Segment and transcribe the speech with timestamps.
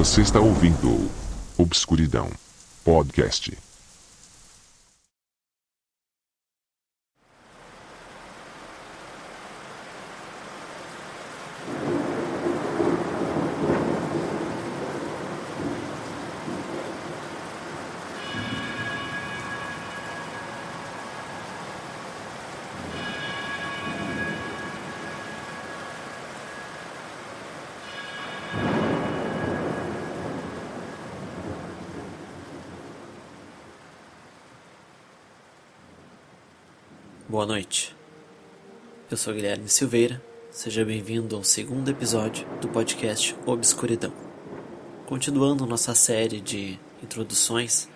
[0.00, 1.10] Você está ouvindo
[1.58, 2.30] Obscuridão
[2.82, 3.52] Podcast.
[37.30, 37.94] Boa noite.
[39.08, 40.20] Eu sou Guilherme Silveira.
[40.50, 44.12] Seja bem-vindo ao segundo episódio do podcast Obscuridão.
[45.06, 47.88] Continuando nossa série de introduções,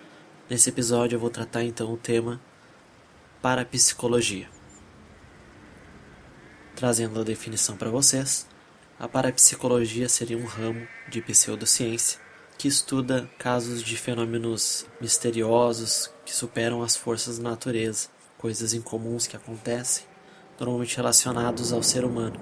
[0.49, 2.39] nesse episódio eu vou tratar então o tema
[3.41, 4.47] parapsicologia.
[6.73, 8.47] Trazendo a definição para vocês,
[8.97, 12.21] a parapsicologia seria um ramo de pseudociência
[12.57, 19.35] que estuda casos de fenômenos misteriosos que superam as forças da natureza coisas incomuns que
[19.35, 20.05] acontecem,
[20.59, 22.39] normalmente relacionados ao ser humano.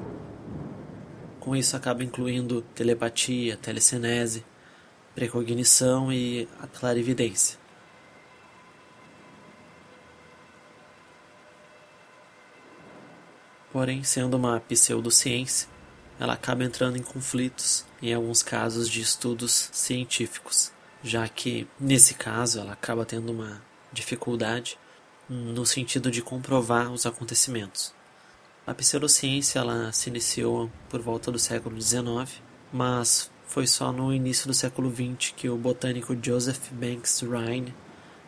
[1.39, 4.45] Com isso acaba incluindo telepatia, telecinese,
[5.13, 7.59] precognição e a clarividência.
[13.71, 15.67] Porém, sendo uma pseudociência,
[16.19, 20.71] ela acaba entrando em conflitos em alguns casos de estudos científicos,
[21.03, 24.77] já que nesse caso ela acaba tendo uma dificuldade
[25.33, 27.93] no sentido de comprovar os acontecimentos.
[28.65, 34.47] A pseudociência ela se iniciou por volta do século XIX, mas foi só no início
[34.47, 37.73] do século XX que o botânico Joseph Banks Rhine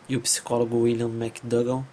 [0.08, 1.86] e o psicólogo William McDougall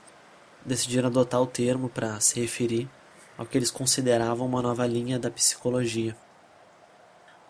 [0.66, 2.90] decidiram adotar o termo para se referir
[3.38, 6.16] ao que eles consideravam uma nova linha da psicologia.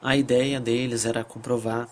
[0.01, 1.87] A ideia deles era comprovar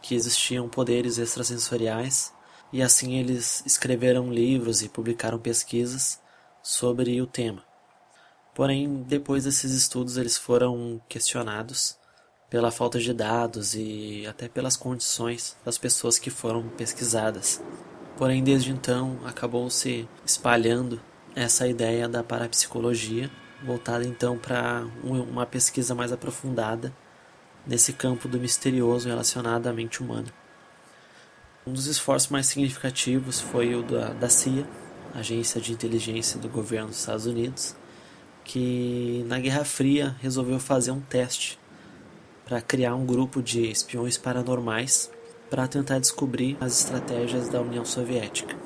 [0.00, 2.32] que existiam poderes extrasensoriais
[2.72, 6.20] e assim eles escreveram livros e publicaram pesquisas
[6.62, 7.62] sobre o tema.
[8.54, 11.96] Porém, depois desses estudos, eles foram questionados
[12.50, 17.62] pela falta de dados e até pelas condições das pessoas que foram pesquisadas.
[18.16, 21.00] Porém, desde então, acabou se espalhando
[21.36, 23.30] essa ideia da parapsicologia,
[23.64, 26.92] voltada então para uma pesquisa mais aprofundada
[27.66, 30.32] nesse campo do misterioso relacionado à mente humana.
[31.68, 34.66] Um dos esforços mais significativos foi o da, da CIA,
[35.14, 37.76] Agência de Inteligência do Governo dos Estados Unidos,
[38.42, 41.58] que na Guerra Fria resolveu fazer um teste
[42.46, 45.10] para criar um grupo de espiões paranormais
[45.50, 48.56] para tentar descobrir as estratégias da União Soviética.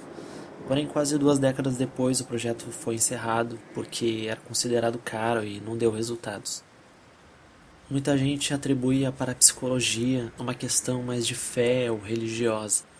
[0.68, 5.76] Porém, quase duas décadas depois, o projeto foi encerrado porque era considerado caro e não
[5.76, 6.62] deu resultados.
[7.90, 12.91] Muita gente atribui a parapsicologia a uma questão mais de fé ou religiosa.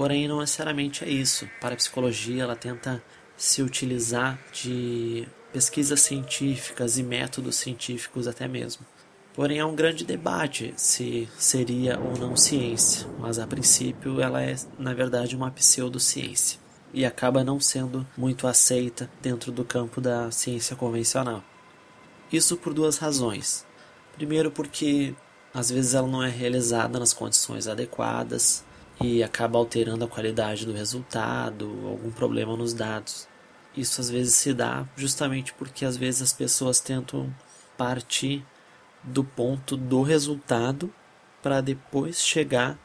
[0.00, 1.46] Porém, não necessariamente é isso.
[1.60, 3.02] Para a psicologia, ela tenta
[3.36, 8.86] se utilizar de pesquisas científicas e métodos científicos até mesmo.
[9.34, 14.56] Porém, há um grande debate se seria ou não ciência, mas a princípio ela é,
[14.78, 16.58] na verdade, uma pseudociência
[16.94, 21.44] e acaba não sendo muito aceita dentro do campo da ciência convencional.
[22.32, 23.66] Isso por duas razões.
[24.14, 25.14] Primeiro, porque
[25.52, 28.64] às vezes ela não é realizada nas condições adequadas,
[29.00, 33.26] e acaba alterando a qualidade do resultado, algum problema nos dados.
[33.76, 37.34] Isso às vezes se dá justamente porque às vezes as pessoas tentam
[37.78, 38.44] partir
[39.02, 40.92] do ponto do resultado
[41.42, 42.78] para depois chegar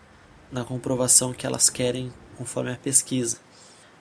[0.52, 3.40] na comprovação que elas querem conforme a pesquisa.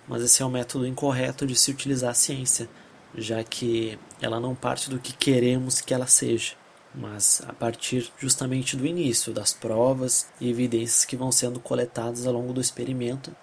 [0.07, 2.69] Mas esse é um método incorreto de se utilizar a ciência,
[3.17, 6.55] já que ela não parte do que queremos que ela seja
[6.95, 12.33] mas a partir justamente do início das provas e evidências que vão sendo coletadas ao
[12.33, 13.35] longo do experimento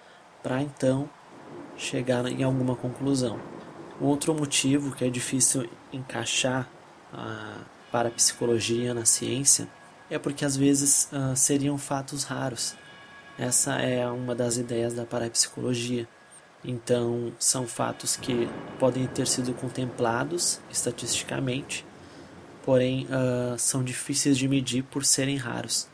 [0.42, 1.08] para então
[1.76, 3.38] chegar em alguma conclusão.
[4.00, 6.68] Outro motivo que é difícil encaixar
[7.12, 7.58] a
[7.90, 9.68] parapsicologia na ciência
[10.10, 12.74] é porque às vezes uh, seriam fatos raros.
[13.38, 16.08] Essa é uma das ideias da parapsicologia.
[16.64, 18.48] Então, são fatos que
[18.78, 21.84] podem ter sido contemplados estatisticamente,
[22.64, 25.88] porém uh, são difíceis de medir por serem raros,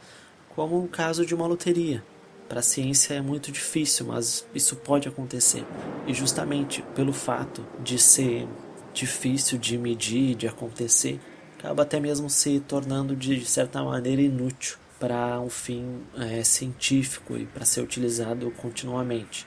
[0.55, 2.03] como o caso de uma loteria.
[2.49, 5.65] Para a ciência é muito difícil, mas isso pode acontecer.
[6.07, 8.49] E justamente pelo fato de ser
[8.95, 11.21] difícil de medir, de acontecer,
[11.59, 17.47] acaba até mesmo se tornando de certa maneira inútil para um fim é, científico e
[17.47, 19.47] para ser utilizado continuamente.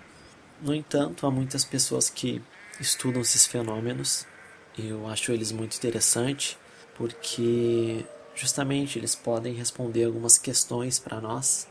[0.62, 2.42] No entanto, há muitas pessoas que
[2.80, 4.28] estudam esses fenômenos,
[4.78, 6.58] eu acho eles muito interessantes
[7.02, 8.06] porque
[8.36, 11.68] justamente eles podem responder algumas questões para nós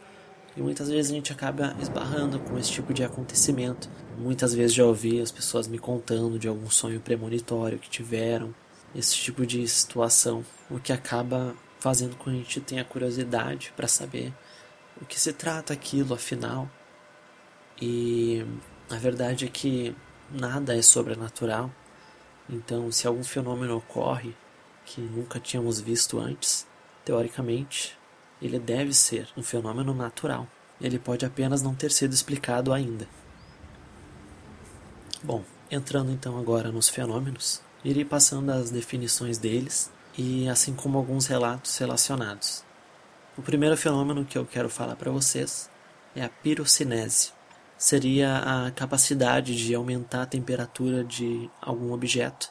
[0.57, 3.89] e muitas vezes a gente acaba esbarrando com esse tipo de acontecimento.
[4.19, 8.53] Muitas vezes já ouvi as pessoas me contando de algum sonho premonitório que tiveram,
[8.93, 13.87] esse tipo de situação, o que acaba fazendo com que a gente tenha curiosidade para
[13.87, 14.35] saber
[15.01, 16.69] o que se trata aquilo afinal.
[17.81, 18.45] E
[18.91, 19.95] a verdade é que
[20.29, 21.71] nada é sobrenatural.
[22.49, 24.35] Então, se algum fenômeno ocorre
[24.93, 26.67] que nunca tínhamos visto antes,
[27.05, 27.97] teoricamente,
[28.43, 30.49] ele deve ser um fenômeno natural.
[30.81, 33.07] Ele pode apenas não ter sido explicado ainda.
[35.23, 41.27] Bom, entrando então agora nos fenômenos, irei passando as definições deles e assim como alguns
[41.27, 42.65] relatos relacionados.
[43.39, 45.71] O primeiro fenômeno que eu quero falar para vocês
[46.17, 47.33] é a pirocinese.
[47.79, 52.51] Seria a capacidade de aumentar a temperatura de algum objeto,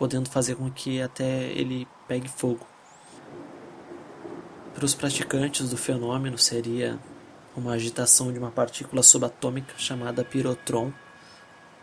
[0.00, 2.66] podendo fazer com que até ele pegue fogo.
[4.74, 6.98] Para os praticantes do fenômeno, seria
[7.54, 10.90] uma agitação de uma partícula subatômica chamada pirotron,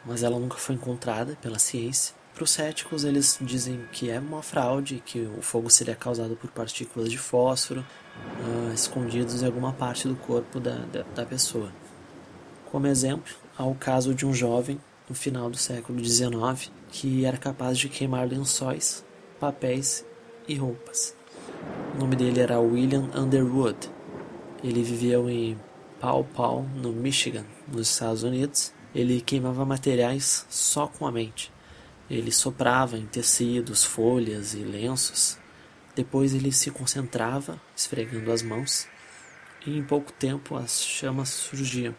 [0.03, 2.15] mas ela nunca foi encontrada pela ciência.
[2.33, 6.49] Para os céticos, eles dizem que é uma fraude, que o fogo seria causado por
[6.49, 7.85] partículas de fósforo
[8.39, 11.71] uh, escondidos em alguma parte do corpo da, da, da pessoa.
[12.71, 17.37] Como exemplo, há o caso de um jovem no final do século XIX que era
[17.37, 19.05] capaz de queimar lençóis,
[19.39, 20.05] papéis
[20.47, 21.15] e roupas.
[21.95, 23.77] O nome dele era William Underwood.
[24.63, 25.57] Ele viveu em
[25.99, 28.73] Paw Paw, no Michigan, nos Estados Unidos.
[28.93, 31.51] Ele queimava materiais só com a mente.
[32.09, 35.37] Ele soprava em tecidos, folhas e lenços.
[35.95, 38.87] Depois ele se concentrava, esfregando as mãos,
[39.65, 41.95] e em pouco tempo as chamas surgiam.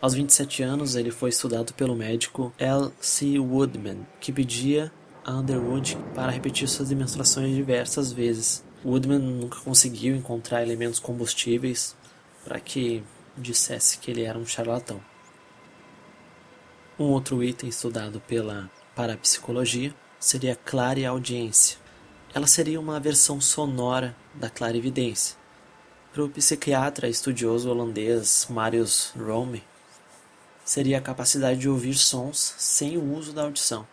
[0.00, 2.92] Aos 27 anos, ele foi estudado pelo médico L.
[3.00, 3.36] C.
[3.36, 4.92] Woodman, que pedia
[5.24, 8.62] a Underwood para repetir suas demonstrações diversas vezes.
[8.84, 11.96] Woodman nunca conseguiu encontrar elementos combustíveis
[12.44, 13.02] para que
[13.36, 15.00] dissesse que ele era um charlatão.
[16.96, 21.76] Um outro item estudado pela parapsicologia seria a clareaudiência.
[22.32, 25.36] Ela seria uma versão sonora da clarividência.
[26.12, 29.62] Para o psiquiatra estudioso holandês Marius Rome,
[30.68, 33.88] seria a capacidade de ouvir sons sem o uso da audição.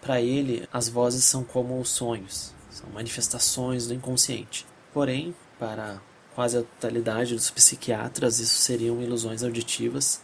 [0.00, 4.66] Para ele, as vozes são como os sonhos, são manifestações do inconsciente.
[4.92, 6.02] Porém, para
[6.34, 10.20] quase a totalidade dos psiquiatras, isso seriam ilusões auditivas,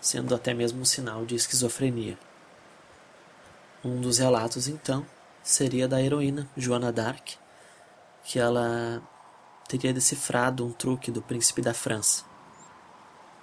[0.00, 2.16] sendo até mesmo um sinal de esquizofrenia.
[3.84, 5.04] Um dos relatos, então,
[5.42, 7.34] seria da heroína Joana d'Arc,
[8.22, 9.02] que ela
[9.66, 12.35] teria decifrado um truque do príncipe da França.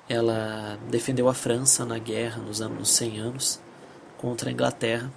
[0.08, 3.62] Ela defendeu a França na guerra nos anos 100 anos
[4.18, 5.12] contra a Inglaterra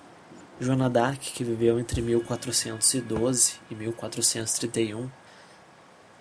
[0.58, 5.10] Joana d'Arc, que viveu entre 1412 e 1431,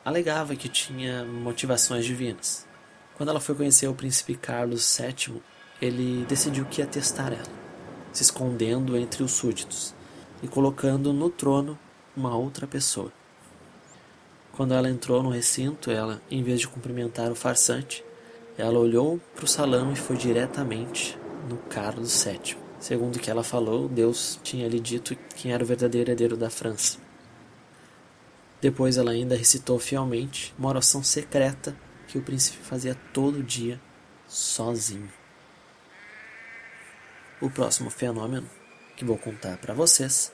[0.04, 2.68] alegava que tinha motivações divinas.
[3.16, 5.42] Quando ela foi conhecer o príncipe Carlos VII,
[5.82, 7.48] ele decidiu que ia testar ela,
[8.12, 9.96] se escondendo entre os súditos
[10.44, 11.80] e colocando no trono
[12.16, 13.14] uma outra pessoa.
[14.52, 18.04] Quando ela entrou no recinto, ela, em vez de cumprimentar o farsante,
[18.58, 21.18] ela olhou para o salão e foi diretamente
[21.50, 22.58] no Carlos VII.
[22.80, 26.50] Segundo o que ela falou, Deus tinha lhe dito quem era o verdadeiro herdeiro da
[26.50, 26.98] França.
[28.62, 31.76] Depois ela ainda recitou fielmente uma oração secreta
[32.08, 33.80] que o príncipe fazia todo dia,
[34.28, 35.12] sozinho.
[37.42, 38.50] O próximo fenômeno
[38.96, 40.32] que vou contar para vocês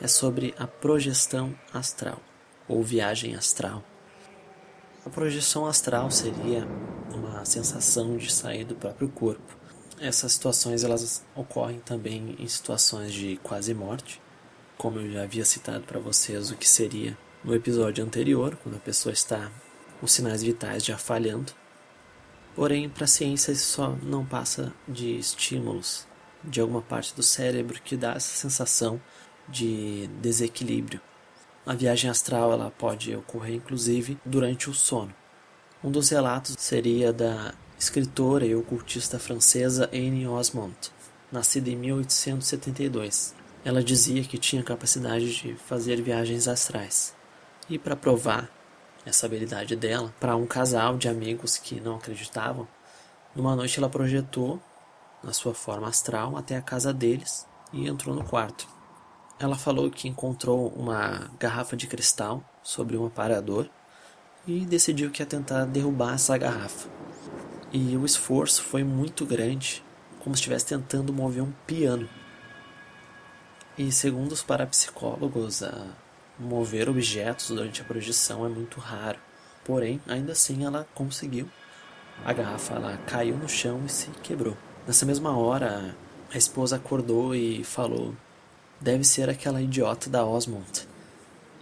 [0.00, 2.20] é sobre a projeção astral
[2.68, 3.82] ou viagem astral.
[5.04, 6.66] A projeção astral seria
[7.12, 9.64] uma sensação de sair do próprio corpo
[10.00, 14.20] essas situações elas ocorrem também em situações de quase morte,
[14.76, 18.80] como eu já havia citado para vocês o que seria no episódio anterior, quando a
[18.80, 19.50] pessoa está
[20.00, 21.52] com sinais vitais já falhando.
[22.54, 26.06] Porém, para a ciência isso só não passa de estímulos
[26.42, 29.00] de alguma parte do cérebro que dá essa sensação
[29.48, 31.00] de desequilíbrio.
[31.66, 35.14] A viagem astral ela pode ocorrer inclusive durante o sono.
[35.82, 40.76] Um dos relatos seria da escritora e ocultista francesa Anne Osmond,
[41.32, 43.34] nascida em 1872.
[43.64, 47.14] Ela dizia que tinha capacidade de fazer viagens astrais.
[47.68, 48.50] E para provar
[49.06, 52.68] essa habilidade dela, para um casal de amigos que não acreditavam,
[53.34, 54.60] numa noite ela projetou
[55.22, 58.73] na sua forma astral até a casa deles e entrou no quarto.
[59.38, 63.68] Ela falou que encontrou uma garrafa de cristal sobre um aparador
[64.46, 66.88] e decidiu que ia tentar derrubar essa garrafa.
[67.72, 69.82] E o esforço foi muito grande,
[70.20, 72.08] como se estivesse tentando mover um piano.
[73.76, 75.62] E segundo os parapsicólogos,
[76.38, 79.18] mover objetos durante a projeção é muito raro.
[79.64, 81.48] Porém, ainda assim ela conseguiu.
[82.24, 84.56] A garrafa ela caiu no chão e se quebrou.
[84.86, 85.96] Nessa mesma hora,
[86.32, 88.14] a esposa acordou e falou:
[88.80, 90.86] Deve ser aquela idiota da Osmond.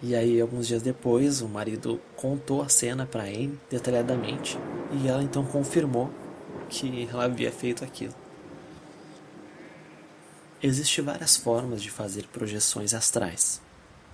[0.01, 4.57] E aí, alguns dias depois, o marido contou a cena para Anne detalhadamente
[4.91, 6.11] e ela então confirmou
[6.69, 8.13] que ela havia feito aquilo.
[10.61, 13.61] Existem várias formas de fazer projeções astrais.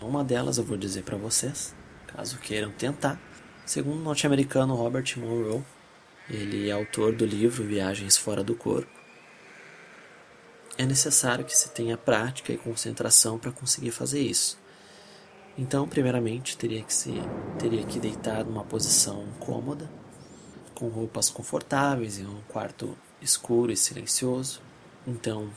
[0.02, 1.76] Uma delas eu vou dizer para vocês,
[2.08, 3.20] caso queiram tentar.
[3.66, 5.64] Segundo o norte-americano Robert Monroe,
[6.30, 8.99] ele é autor do livro Viagens Fora do Corpo.
[10.80, 14.58] É necessário que se tenha prática e concentração para conseguir fazer isso.
[15.58, 17.12] Então, primeiramente, teria que se
[17.60, 19.92] teria que deitar numa posição cômoda,
[20.74, 24.62] com roupas confortáveis em um quarto escuro e silencioso.
[25.06, 25.50] Então,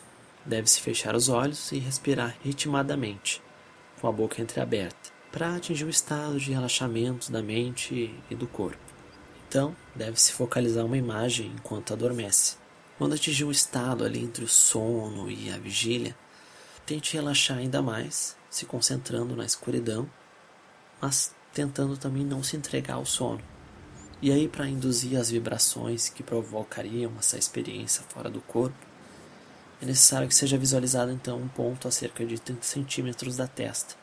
[0.45, 3.41] deve-se fechar os olhos e respirar ritmadamente,
[4.01, 8.83] com a boca entreaberta, para atingir o estado de relaxamento da mente e do corpo.
[9.49, 12.61] Então, deve-se focalizar uma imagem enquanto adormece.
[13.03, 16.17] Quando atingir um estado ali entre o sono e a vigília,
[16.87, 20.09] tente relaxar ainda mais, se concentrando na escuridão,
[21.01, 23.43] mas tentando também não se entregar ao sono.
[24.23, 28.87] E aí, para induzir as vibrações que provocariam essa experiência fora do corpo,
[29.83, 33.97] é necessário que seja visualizado então um ponto a cerca de 30 centímetros da testa.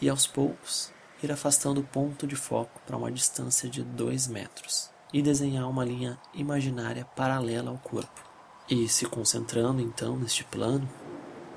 [0.00, 0.90] E aos poucos,
[1.22, 5.82] ir afastando o ponto de foco para uma distância de 2 metros e desenhar uma
[5.82, 8.22] linha imaginária paralela ao corpo.
[8.68, 10.86] E se concentrando então neste plano,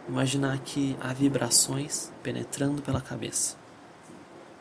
[0.07, 3.57] imaginar que há vibrações penetrando pela cabeça.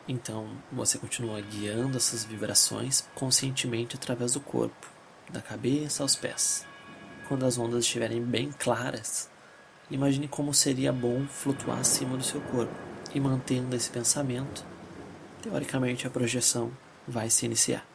[0.05, 4.91] Então, você continua guiando essas vibrações conscientemente através do corpo,
[5.29, 6.65] da cabeça aos pés.
[7.25, 9.29] Quando as ondas estiverem bem claras,
[9.89, 12.75] imagine como seria bom flutuar acima do seu corpo
[13.15, 14.65] e mantendo esse pensamento,
[15.41, 16.69] teoricamente a projeção
[17.07, 17.88] vai se iniciar.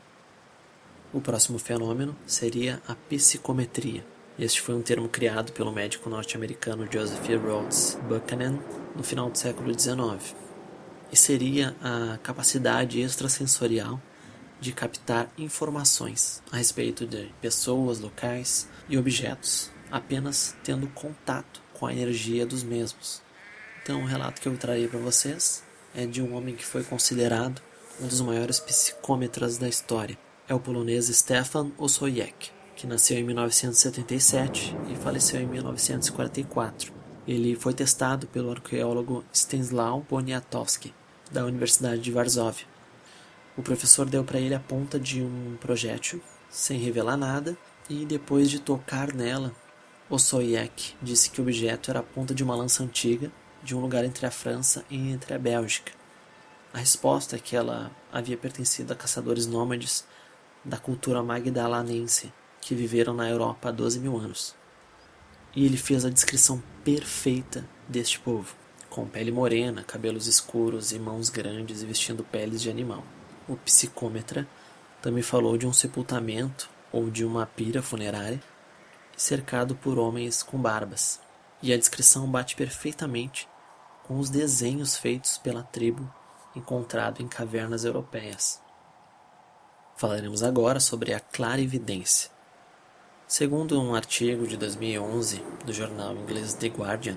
[1.15, 4.05] O próximo fenômeno seria a psicometria.
[4.37, 8.59] Este foi um termo criado pelo médico norte-americano Joseph Rhodes Buchanan
[8.97, 10.35] no final do século XIX
[11.13, 14.03] e seria a capacidade extrasensorial
[14.61, 21.93] de captar informações a respeito de pessoas, locais e objetos, apenas tendo contato com a
[21.93, 23.23] energia dos mesmos.
[23.85, 25.63] Então, o relato que eu trarei para vocês
[25.95, 27.63] é de um homem que foi considerado
[28.01, 30.19] um dos maiores psicômetras da história.
[30.47, 36.93] É o polonês Stefan Osojek, que nasceu em 1977 e faleceu em 1944.
[37.27, 40.93] Ele foi testado pelo arqueólogo Stanislaw Poniatowski,
[41.33, 42.67] da Universidade de Varsóvia.
[43.57, 46.21] O professor deu para ele a ponta de um projétil,
[46.51, 47.57] sem revelar nada,
[47.89, 49.51] e depois de tocar nela,
[50.11, 53.33] Osojek disse que o objeto era a ponta de uma lança antiga
[53.63, 55.93] de um lugar entre a França e entre a Bélgica.
[56.75, 60.05] A resposta é que ela havia pertencido a caçadores nômades
[60.65, 64.55] da cultura magdalanense, que viveram na Europa há 12 mil anos.
[65.55, 68.55] E ele fez a descrição perfeita deste povo,
[68.89, 73.05] com pele morena, cabelos escuros e mãos grandes e vestindo peles de animal.
[73.49, 74.49] O psicômetra
[75.03, 78.41] também falou de um sepultamento ou de uma pira funerária
[79.17, 81.21] cercado por homens com barbas.
[81.63, 83.49] E a descrição bate perfeitamente
[84.03, 86.13] com os desenhos feitos pela tribo
[86.55, 88.64] encontrado em cavernas europeias.
[89.97, 92.29] Falaremos agora sobre a clarividência.
[93.29, 97.17] Segundo um artigo de 2011 do jornal inglês The Guardian,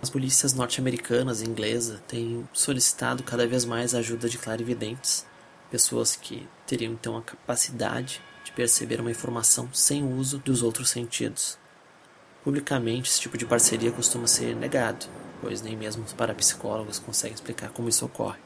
[0.00, 5.26] as polícias norte-americanas e inglesas têm solicitado cada vez mais a ajuda de clarividentes,
[5.70, 10.88] pessoas que teriam então a capacidade de perceber uma informação sem o uso dos outros
[10.88, 11.58] sentidos.
[12.42, 15.04] Publicamente, esse tipo de parceria costuma ser negado,
[15.42, 18.40] pois nem mesmo para psicólogos conseguem explicar como isso ocorre.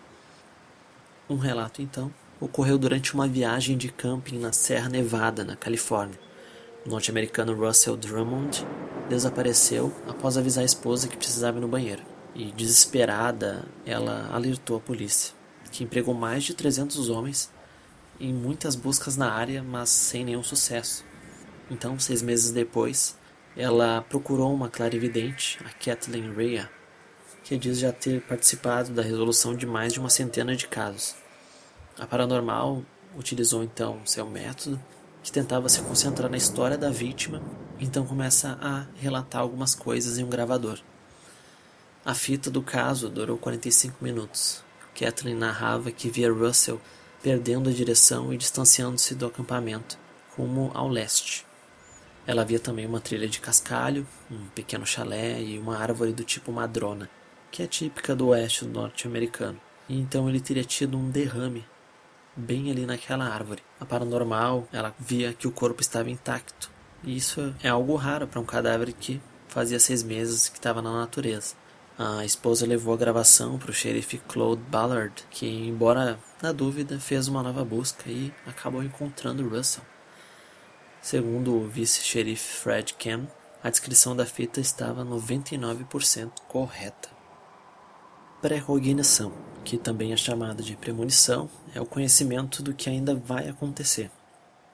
[1.30, 6.18] Um relato, então, ocorreu durante uma viagem de camping na Serra Nevada, na Califórnia.
[6.86, 8.66] O norte-americano Russell Drummond
[9.08, 12.02] desapareceu após avisar a esposa que precisava ir no banheiro.
[12.34, 15.34] E, desesperada, ela alertou a polícia,
[15.72, 17.50] que empregou mais de 300 homens
[18.20, 21.04] em muitas buscas na área, mas sem nenhum sucesso.
[21.70, 23.16] Então, seis meses depois,
[23.56, 26.70] ela procurou uma clarividente, a Kathleen Rea,
[27.42, 31.16] que diz já ter participado da resolução de mais de uma centena de casos.
[31.98, 32.84] A paranormal
[33.16, 34.80] utilizou então seu método,
[35.20, 37.42] que tentava se concentrar na história da vítima,
[37.80, 40.78] então começa a relatar algumas coisas em um gravador.
[42.04, 44.62] A fita do caso durou 45 minutos.
[44.94, 46.80] Kathleen narrava que via Russell
[47.20, 49.98] perdendo a direção e distanciando-se do acampamento,
[50.36, 51.44] rumo ao leste.
[52.24, 56.52] Ela via também uma trilha de cascalho, um pequeno chalé e uma árvore do tipo
[56.52, 57.10] madrona.
[57.50, 59.58] que é típica do oeste norte-americano.
[59.88, 61.64] E então ele teria tido um derrame
[62.38, 63.62] bem ali naquela árvore.
[63.80, 66.70] A paranormal, ela via que o corpo estava intacto.
[67.02, 70.92] E isso é algo raro para um cadáver que fazia seis meses que estava na
[70.92, 71.54] natureza.
[71.98, 77.26] A esposa levou a gravação para o xerife Claude Ballard, que, embora na dúvida, fez
[77.26, 79.82] uma nova busca e acabou encontrando Russell.
[81.02, 83.26] Segundo o vice-xerife Fred Cam,
[83.62, 87.17] a descrição da fita estava 99% correta.
[88.40, 89.32] Precognição,
[89.64, 94.12] que também é chamada de premonição, é o conhecimento do que ainda vai acontecer.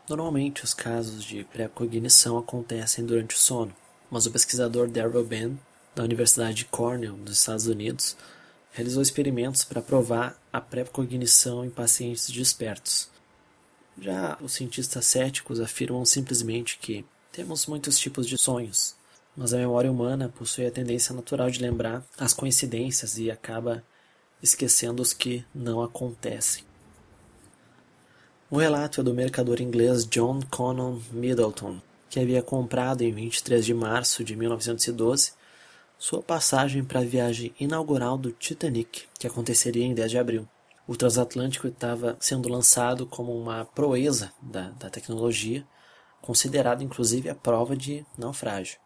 [0.07, 3.75] Normalmente, os casos de precognição acontecem durante o sono,
[4.11, 5.59] mas o pesquisador Darrell Ben,
[5.95, 8.19] da Universidade de Cornell, dos Estados Unidos,
[8.71, 13.09] realizou experimentos para provar a precognição em pacientes despertos.
[13.99, 17.03] Já os cientistas céticos afirmam simplesmente que
[17.33, 18.95] temos muitos tipos de sonhos,
[19.37, 23.83] mas a memória humana possui a tendência natural de lembrar as coincidências e acaba
[24.43, 26.65] esquecendo os que não acontecem.
[28.51, 33.75] O relato é do mercador inglês John Conon Middleton, que havia comprado em 23 de
[33.75, 35.33] março de 1912
[35.99, 40.49] sua passagem para a viagem inaugural do Titanic, que aconteceria em 10 de abril.
[40.87, 45.67] O transatlântico estava sendo lançado como uma proeza da, da tecnologia,
[46.21, 48.84] considerado inclusive a prova de naufrágio.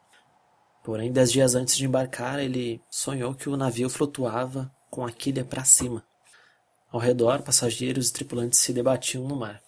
[0.89, 5.45] Porém, dez dias antes de embarcar, ele sonhou que o navio flutuava com a quilha
[5.45, 6.03] para cima.
[6.91, 9.61] Ao redor, passageiros e tripulantes se debatiam no mar.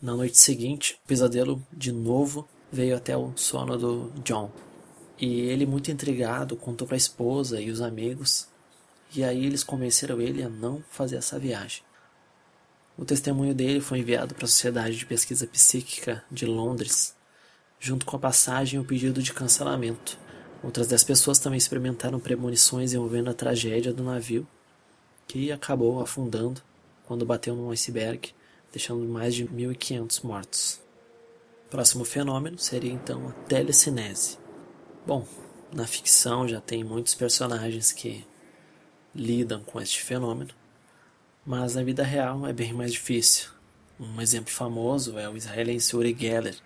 [0.00, 4.48] Na noite seguinte, o pesadelo de novo veio até o sono do John.
[5.18, 8.46] E ele, muito intrigado, contou para a esposa e os amigos,
[9.16, 11.82] e aí eles convenceram ele a não fazer essa viagem.
[12.96, 17.16] O testemunho dele foi enviado para a Sociedade de Pesquisa Psíquica de Londres,
[17.80, 20.27] junto com a passagem e o pedido de cancelamento.
[20.62, 24.46] Outras dez pessoas também experimentaram premonições envolvendo a tragédia do navio,
[25.26, 26.60] que acabou afundando
[27.06, 28.34] quando bateu num iceberg,
[28.72, 30.80] deixando mais de 1.500 mortos.
[31.70, 34.38] Próximo fenômeno seria então a telecinese.
[35.06, 35.26] Bom,
[35.72, 38.26] na ficção já tem muitos personagens que
[39.14, 40.50] lidam com este fenômeno,
[41.46, 43.50] mas na vida real é bem mais difícil.
[43.98, 46.56] Um exemplo famoso é o israelense Uri Geller.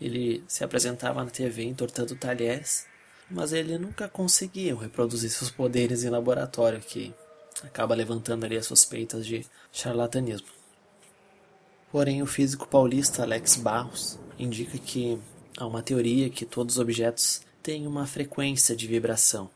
[0.00, 2.86] Ele se apresentava na TV entortando talheres
[3.30, 7.14] mas ele nunca conseguiu reproduzir seus poderes em laboratório, que
[7.62, 10.48] acaba levantando ali as suspeitas de charlatanismo.
[11.90, 15.18] Porém, o físico paulista Alex Barros indica que
[15.56, 19.50] há uma teoria que todos os objetos têm uma frequência de vibração.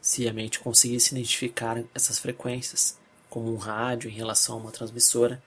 [0.00, 5.42] Se a mente conseguisse identificar essas frequências, como um rádio em relação a uma transmissora,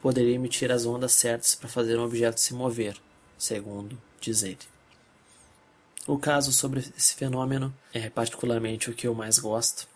[0.00, 2.96] poderia emitir as ondas certas para fazer um objeto se mover,
[3.38, 4.79] segundo diz ele.
[6.06, 9.86] O caso sobre esse fenômeno é particularmente o que eu mais gosto.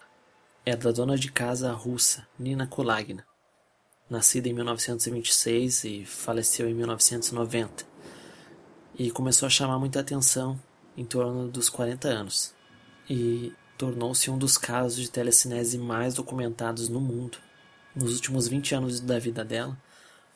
[0.64, 3.24] É da dona de casa russa Nina Kulagina,
[4.08, 7.86] nascida em 1926 e faleceu em 1990,
[8.98, 10.60] e começou a chamar muita atenção
[10.94, 12.54] em torno dos 40 anos,
[13.08, 17.38] e tornou-se um dos casos de telecinese mais documentados no mundo.
[17.96, 19.76] Nos últimos 20 anos da vida dela,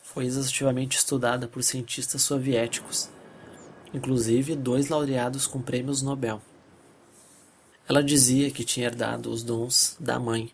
[0.03, 3.11] foi exaustivamente estudada por cientistas soviéticos
[3.93, 6.41] inclusive dois laureados com prêmios Nobel.
[7.89, 10.53] Ela dizia que tinha herdado os dons da mãe,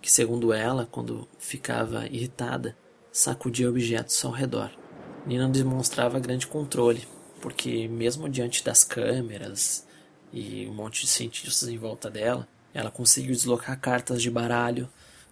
[0.00, 2.76] que, segundo ela, quando ficava irritada,
[3.12, 4.70] sacudia objetos ao redor.
[5.26, 7.06] Nina demonstrava grande controle,
[7.40, 9.86] porque, mesmo diante das câmeras
[10.32, 14.88] e um monte de cientistas em volta dela, ela conseguiu deslocar cartas de baralho,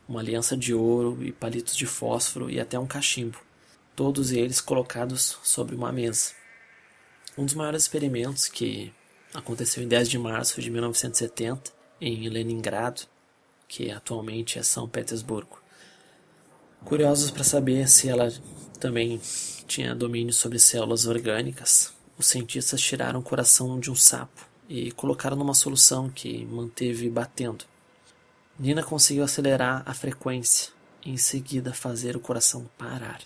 [0.06, 3.38] uma aliança de ouro e palitos de fósforo e até um cachimbo,
[3.94, 6.37] todos eles colocados sobre uma mesa.
[7.38, 8.92] Um dos maiores experimentos que
[9.32, 11.70] aconteceu em 10 de março de 1970
[12.00, 13.02] em Leningrado,
[13.68, 15.62] que atualmente é São Petersburgo.
[16.84, 18.28] Curiosos para saber se ela
[18.80, 19.20] também
[19.68, 25.36] tinha domínio sobre células orgânicas, os cientistas tiraram o coração de um sapo e colocaram
[25.36, 27.64] numa solução que manteve batendo.
[28.58, 30.72] Nina conseguiu acelerar a frequência
[31.06, 33.20] e em seguida fazer o coração parar.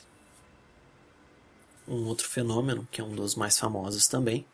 [1.87, 4.47] Um outro fenômeno, que é um dos mais famosos também,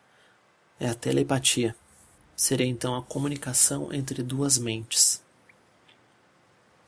[0.81, 1.77] é a telepatia.
[2.37, 5.23] Seria então a comunicação entre duas mentes.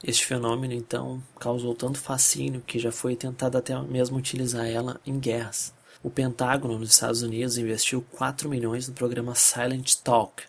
[0.02, 5.18] Este fenômeno, então, causou tanto fascínio que já foi tentado até mesmo utilizar ela em
[5.18, 5.74] guerras.
[6.02, 10.44] O Pentágono nos Estados Unidos investiu 4 milhões no programa Silent Talk,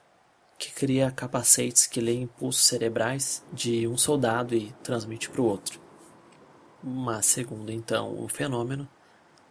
[0.57, 5.81] que cria capacetes que leem impulsos cerebrais de um soldado e transmite para o outro.
[6.81, 8.87] Mas, segundo então o fenômeno,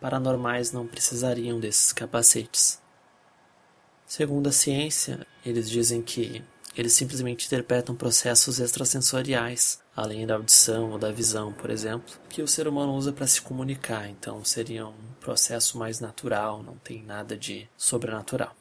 [0.01, 2.81] paranormais não precisariam desses capacetes.
[4.07, 6.43] Segundo a ciência, eles dizem que
[6.77, 12.49] eles simplesmente interpretam processos extrasensoriais, além da audição ou da visão, por exemplo, que o
[12.49, 14.09] ser humano usa para se comunicar.
[14.09, 18.55] Então seria um processo mais natural, não tem nada de sobrenatural.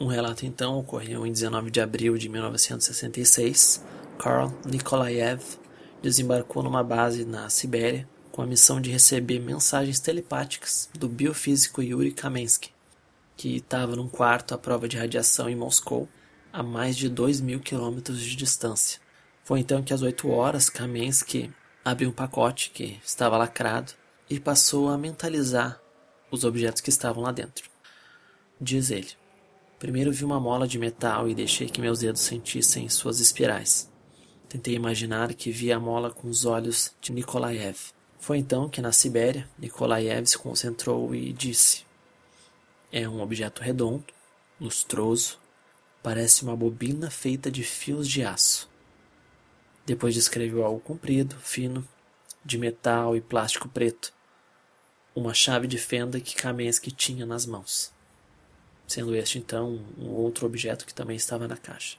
[0.00, 3.84] Um relato então ocorreu em 19 de abril de 1966.
[4.16, 5.42] Karl Nikolaev
[6.00, 12.12] desembarcou numa base na Sibéria com a missão de receber mensagens telepáticas do biofísico Yuri
[12.12, 12.70] Kamensky,
[13.36, 16.08] que estava num quarto à prova de radiação em Moscou,
[16.52, 19.00] a mais de 2 mil quilômetros de distância.
[19.42, 21.52] Foi então que às 8 horas Kamensky
[21.84, 23.92] abriu um pacote que estava lacrado
[24.30, 25.80] e passou a mentalizar
[26.30, 27.68] os objetos que estavam lá dentro.
[28.60, 29.10] Diz ele.
[29.80, 33.90] Primeiro vi uma mola de metal e deixei que meus dedos sentissem suas espirais.
[34.48, 37.97] Tentei imaginar que via a mola com os olhos de Nikolaev.
[38.18, 41.84] Foi então que na Sibéria, Nikolaev se concentrou e disse:
[42.92, 44.04] É um objeto redondo,
[44.60, 45.38] lustroso,
[46.02, 48.68] parece uma bobina feita de fios de aço.
[49.86, 51.86] Depois descreveu algo comprido, fino,
[52.44, 54.12] de metal e plástico preto,
[55.14, 57.92] uma chave de fenda que Kamensky tinha nas mãos
[58.88, 61.98] sendo este então um outro objeto que também estava na caixa.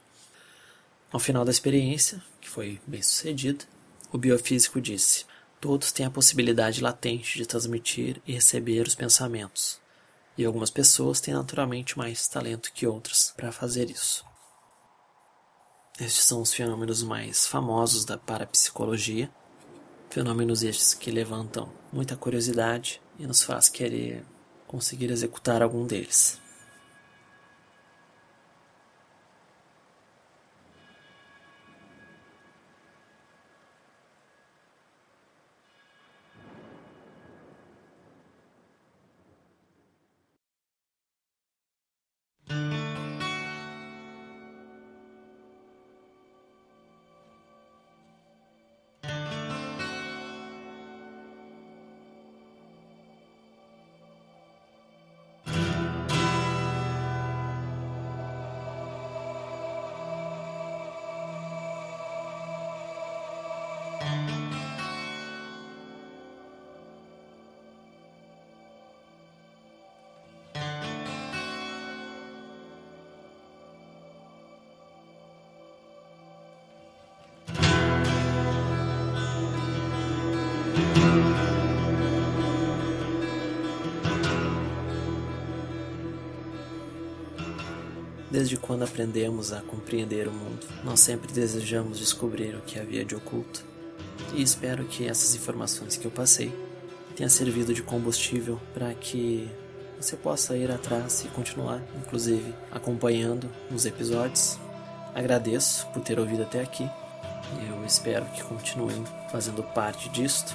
[1.12, 3.64] Ao final da experiência, que foi bem sucedida,
[4.12, 5.24] o biofísico disse:
[5.60, 9.78] Todos têm a possibilidade latente de transmitir e receber os pensamentos,
[10.36, 14.24] e algumas pessoas têm naturalmente mais talento que outras para fazer isso.
[16.00, 19.30] Estes são os fenômenos mais famosos da parapsicologia,
[20.08, 24.24] fenômenos estes que levantam muita curiosidade e nos faz querer
[24.66, 26.40] conseguir executar algum deles.
[88.30, 93.16] Desde quando aprendemos a compreender o mundo, nós sempre desejamos descobrir o que havia de
[93.16, 93.64] oculto.
[94.32, 96.54] E espero que essas informações que eu passei
[97.16, 99.50] tenham servido de combustível para que
[100.00, 104.56] você possa ir atrás e continuar, inclusive, acompanhando os episódios.
[105.12, 106.88] Agradeço por ter ouvido até aqui.
[107.68, 110.54] Eu espero que continuem fazendo parte disto.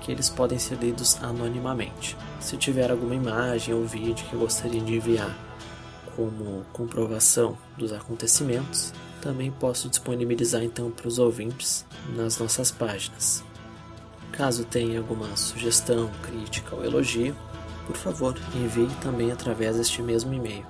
[0.00, 2.16] que eles podem ser lidos anonimamente.
[2.40, 5.36] Se tiver alguma imagem ou vídeo que gostaria de enviar
[6.14, 13.42] como comprovação dos acontecimentos, também posso disponibilizar então para os ouvintes nas nossas páginas.
[14.32, 17.36] Caso tenha alguma sugestão, crítica ou elogio,
[17.86, 20.64] por favor, envie também através deste mesmo e-mail.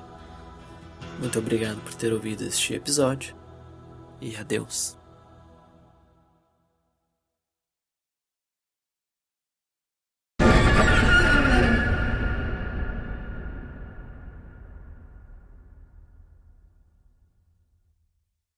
[1.18, 3.37] Muito obrigado por ter ouvido este episódio
[4.20, 4.97] e adeus.